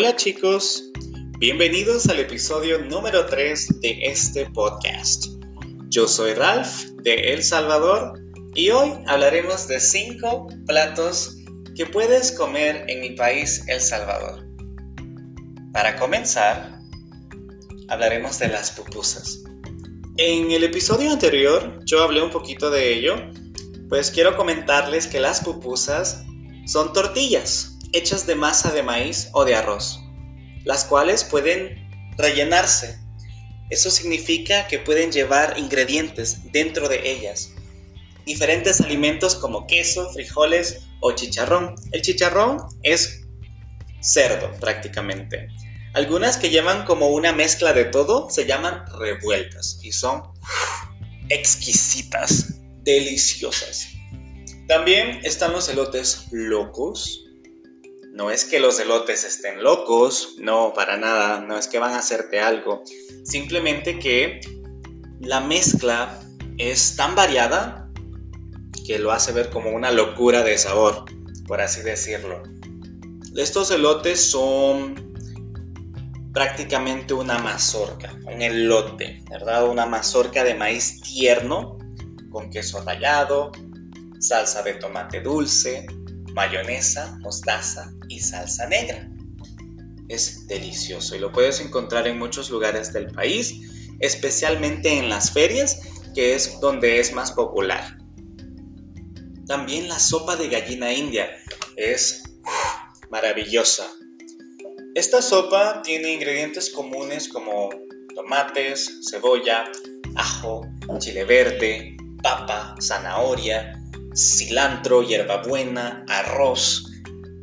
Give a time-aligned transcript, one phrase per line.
[0.00, 0.92] Hola chicos,
[1.40, 5.26] bienvenidos al episodio número 3 de este podcast.
[5.88, 8.16] Yo soy Ralph de El Salvador
[8.54, 11.38] y hoy hablaremos de 5 platos
[11.74, 14.46] que puedes comer en mi país El Salvador.
[15.72, 16.78] Para comenzar,
[17.88, 19.42] hablaremos de las pupusas.
[20.16, 23.16] En el episodio anterior yo hablé un poquito de ello,
[23.88, 26.22] pues quiero comentarles que las pupusas
[26.66, 30.00] son tortillas hechas de masa de maíz o de arroz,
[30.64, 32.98] las cuales pueden rellenarse.
[33.70, 37.52] Eso significa que pueden llevar ingredientes dentro de ellas.
[38.24, 41.74] Diferentes alimentos como queso, frijoles o chicharrón.
[41.92, 43.22] El chicharrón es
[44.00, 45.48] cerdo prácticamente.
[45.94, 50.22] Algunas que llevan como una mezcla de todo se llaman revueltas y son
[51.28, 53.88] exquisitas, deliciosas.
[54.66, 57.24] También están los elotes locos,
[58.18, 61.98] no es que los elotes estén locos, no, para nada, no es que van a
[61.98, 62.82] hacerte algo.
[63.22, 64.40] Simplemente que
[65.20, 66.20] la mezcla
[66.56, 67.88] es tan variada
[68.84, 71.04] que lo hace ver como una locura de sabor,
[71.46, 72.42] por así decirlo.
[73.36, 74.96] Estos elotes son
[76.34, 79.68] prácticamente una mazorca, un elote, ¿verdad?
[79.68, 81.78] Una mazorca de maíz tierno
[82.32, 83.52] con queso rallado,
[84.18, 85.86] salsa de tomate dulce,
[86.38, 89.10] mayonesa, mostaza y salsa negra.
[90.08, 93.52] Es delicioso y lo puedes encontrar en muchos lugares del país,
[93.98, 95.80] especialmente en las ferias,
[96.14, 97.98] que es donde es más popular.
[99.48, 101.28] También la sopa de gallina india
[101.74, 102.22] es
[103.10, 103.90] maravillosa.
[104.94, 107.70] Esta sopa tiene ingredientes comunes como
[108.14, 109.64] tomates, cebolla,
[110.14, 110.64] ajo,
[111.00, 113.77] chile verde, papa, zanahoria,
[114.18, 116.90] cilantro, hierbabuena, arroz,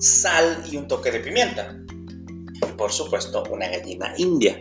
[0.00, 1.74] sal y un toque de pimienta.
[2.76, 4.60] por supuesto, una gallina india.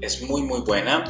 [0.00, 1.04] Es muy muy buena.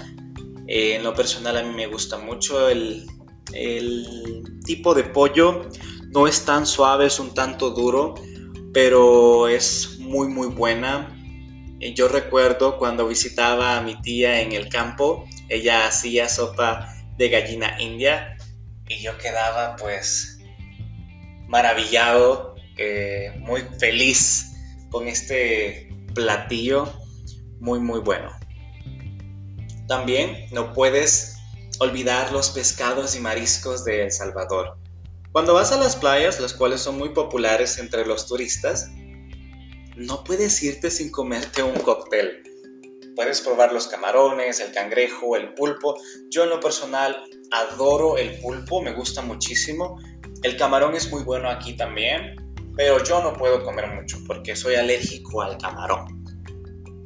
[0.66, 3.06] Eh, en lo personal a mí me gusta mucho el,
[3.54, 5.68] el tipo de pollo.
[6.12, 8.14] No es tan suave, es un tanto duro,
[8.74, 11.16] pero es muy muy buena.
[11.78, 17.28] Eh, yo recuerdo cuando visitaba a mi tía en el campo, ella hacía sopa de
[17.28, 18.36] gallina india
[18.90, 20.38] y yo quedaba pues
[21.46, 24.52] maravillado, eh, muy feliz
[24.90, 26.92] con este platillo
[27.60, 28.30] muy muy bueno.
[29.86, 31.36] También no puedes
[31.78, 34.76] olvidar los pescados y mariscos de El Salvador.
[35.32, 38.90] Cuando vas a las playas, las cuales son muy populares entre los turistas,
[39.96, 42.42] no puedes irte sin comerte un cóctel.
[43.20, 45.94] Puedes probar los camarones, el cangrejo, el pulpo.
[46.30, 49.98] Yo en lo personal adoro el pulpo, me gusta muchísimo.
[50.42, 52.36] El camarón es muy bueno aquí también,
[52.78, 56.24] pero yo no puedo comer mucho porque soy alérgico al camarón.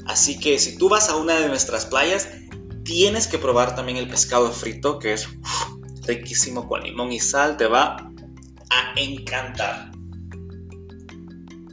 [0.07, 2.29] Así que si tú vas a una de nuestras playas,
[2.85, 5.29] tienes que probar también el pescado frito, que es
[6.07, 7.97] riquísimo con limón y sal, te va
[8.71, 9.91] a encantar.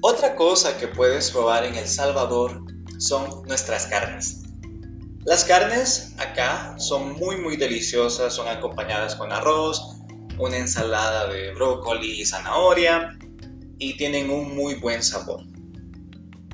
[0.02, 2.60] Otra cosa que puedes probar en El Salvador
[3.01, 4.44] son nuestras carnes.
[5.25, 9.81] Las carnes acá son muy muy deliciosas, son acompañadas con arroz,
[10.38, 13.17] una ensalada de brócoli y zanahoria
[13.79, 15.41] y tienen un muy buen sabor.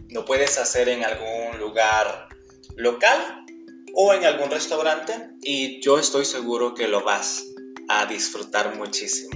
[0.10, 2.30] Lo puedes hacer en algún lugar
[2.78, 3.46] local
[3.94, 7.44] o en algún restaurante y yo estoy seguro que lo vas
[7.90, 9.32] a disfrutar muchísimo.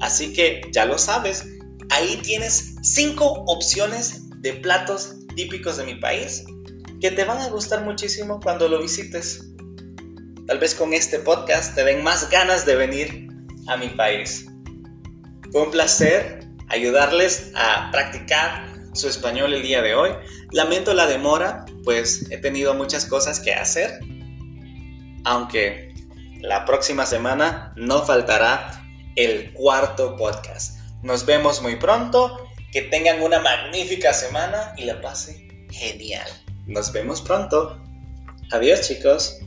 [0.00, 1.44] Así que ya lo sabes,
[1.90, 6.44] ahí tienes cinco opciones de platos típicos de mi país
[7.00, 9.44] que te van a gustar muchísimo cuando lo visites.
[10.46, 13.28] Tal vez con este podcast te den más ganas de venir
[13.66, 14.46] a mi país.
[15.50, 20.10] Fue un placer ayudarles a practicar su español el día de hoy.
[20.52, 23.98] Lamento la demora, pues he tenido muchas cosas que hacer.
[25.24, 25.92] Aunque
[26.40, 28.84] la próxima semana no faltará
[29.16, 30.78] el cuarto podcast.
[31.02, 32.48] Nos vemos muy pronto.
[32.72, 36.28] Que tengan una magnífica semana y la pase genial.
[36.66, 37.78] Nos vemos pronto.
[38.50, 39.38] Adiós chicos.